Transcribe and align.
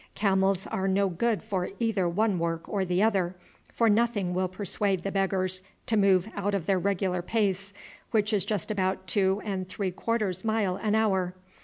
Camels 0.15 0.65
are 0.65 0.87
no 0.87 1.09
good 1.09 1.43
for 1.43 1.69
either 1.77 2.09
one 2.09 2.39
work 2.39 2.67
or 2.67 2.83
the 2.83 3.03
other, 3.03 3.35
for 3.71 3.87
nothing 3.87 4.33
will 4.33 4.47
persuade 4.47 5.03
the 5.03 5.11
beggars 5.11 5.61
to 5.85 5.95
move 5.95 6.27
out 6.35 6.55
of 6.55 6.65
their 6.65 6.79
regular 6.79 7.21
pace, 7.21 7.71
which 8.09 8.33
is 8.33 8.43
just 8.43 8.71
about 8.71 9.05
two 9.05 9.43
and 9.45 9.69
three 9.69 9.91
quarter 9.91 10.33
miles 10.43 10.79
an 10.81 10.95
hour. 10.95 11.35